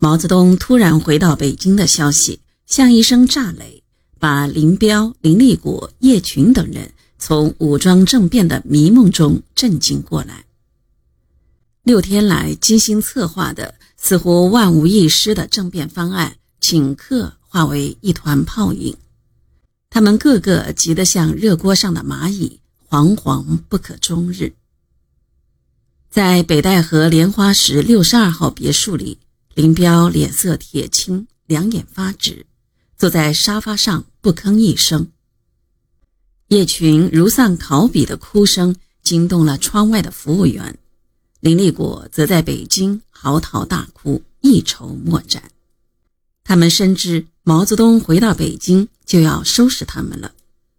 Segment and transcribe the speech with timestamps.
[0.00, 3.82] 毛泽东突然回到北京的消息，像一声炸雷，
[4.20, 10.44] 把林彪、林立果、叶群等人从武装政变的迷梦中震惊过来。
[11.82, 18.96] 六天来精心策划的、似乎万无一失的政变方案，顷刻化为一团泡影。
[19.90, 24.52] 他们个个急得像热锅上的蚂蚁，惶惶不可终日。
[26.08, 29.18] 在北戴河莲花石六十二号别墅里，
[29.58, 32.46] 林彪脸色铁青，两眼发直，
[32.96, 35.08] 坐在沙发上不吭一声。
[36.46, 40.78] 叶群如丧考妣的哭声惊动了窗外的服务员，
[41.40, 45.50] 林立果则在北京嚎啕大哭，一筹莫展。
[46.44, 50.32] 他们深知毛泽东回到北京就要收拾他们了，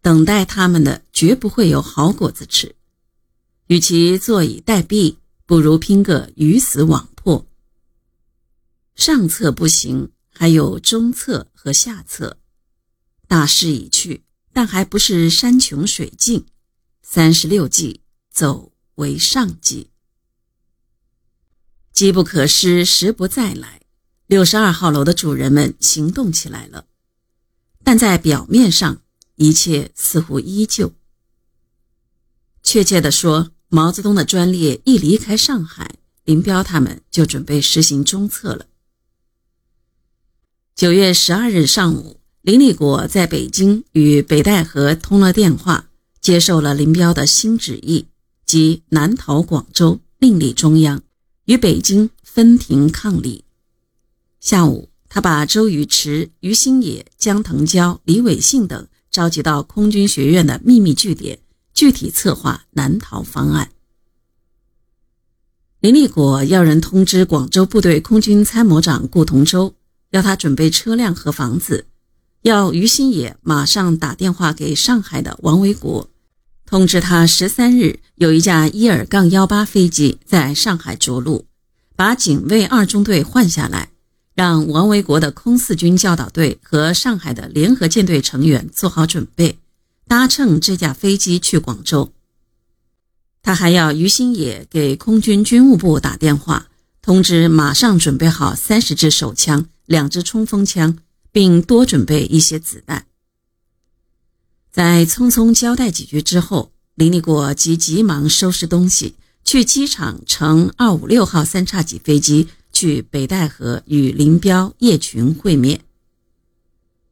[0.00, 2.74] 等待他们的绝不会有好果子吃。
[3.66, 7.10] 与其坐以待毙，不如拼个鱼死网。
[8.94, 12.38] 上策不行，还有中策和下策。
[13.26, 16.46] 大势已去，但还不是山穷水尽。
[17.02, 19.90] 三十六计，走为上计。
[21.92, 23.80] 机不可失，时不再来。
[24.26, 26.86] 六十二号楼的主人们行动起来了，
[27.84, 29.02] 但在表面上，
[29.34, 30.94] 一切似乎依旧。
[32.62, 38.66] 确切地说，毛泽东的专列一离开上海，林彪他们就准备实行中策了。
[40.74, 48.06] 九月十二日上午，林立果在北京与北戴河通了电话，接受了林彪的新旨意，
[48.46, 51.02] 即南逃广州，另立中央，
[51.44, 53.44] 与北京分庭抗礼。
[54.40, 61.38] 下午，他把周宇驰、于新野、江腾蛟、李伟信等召集到空军学院的秘密据点。
[61.74, 63.70] 具体策划南逃方案。
[65.80, 69.74] 林立果要人通知广州部队空军参谋长顾同舟，
[70.12, 71.84] 要他准备车辆和房子；
[72.42, 76.08] 要于新野马上打电话给上海的王维国，
[76.64, 81.46] 通知他十三日有一架伊尔杠幺八飞机在上海着陆，
[81.96, 83.90] 把警卫二中队换下来，
[84.34, 89.58] 让王维国的空四军教导队和上海的联合舰队成员做好准备。
[90.06, 92.12] 搭乘这架飞机去广州。
[93.40, 96.66] 他还要于新野给空军军务部打电话，
[97.00, 100.98] 通知马上准备好三十支手枪、两支冲锋枪，
[101.30, 103.06] 并多准备一些子弹。
[104.70, 115.82] 在匆匆交代几句之后，林立果即急忙收拾东西，去机场乘二五六号三叉戟飞机去北戴河与林彪、叶群会面。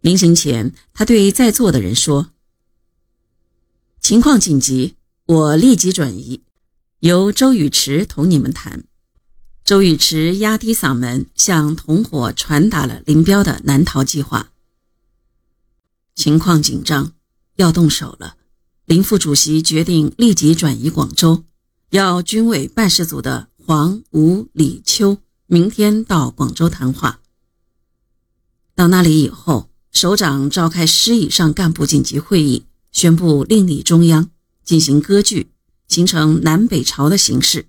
[0.00, 2.30] 临行前，他对在座的人说。
[4.00, 4.94] 情况紧急，
[5.26, 6.40] 我立即转移，
[7.00, 8.84] 由周宇驰同你们谈。
[9.70, 14.50] 周宇驰压低嗓门向同伙传达了林彪的南逃计划。
[16.16, 17.12] 情况紧张，
[17.54, 18.34] 要动手了。
[18.86, 21.44] 林副主席决定立即转移广州，
[21.90, 27.20] 要军委办事组的黄、吴、李、秋明天到广州谈话。
[28.74, 32.64] 到那里以后，首长召开师以上干部紧急会议。
[32.90, 34.30] 宣布另立中央，
[34.64, 35.52] 进行割据，
[35.86, 37.68] 形成南北朝的形式，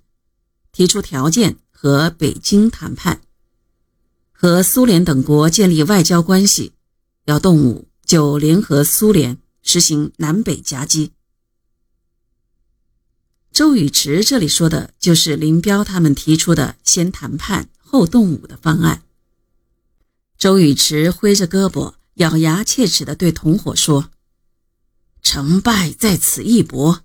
[0.72, 3.22] 提出条件和北京谈判，
[4.30, 6.74] 和苏联等国建立外交关系，
[7.24, 11.10] 要动武就联合苏联实行南北夹击。
[13.50, 19.02] 周宇驰这里说的就是林彪他们提出的先谈判后动武的方案。
[20.38, 24.12] 周宇驰挥着胳膊，咬牙切齿地对同伙说。
[25.20, 27.00] 成败在此一搏，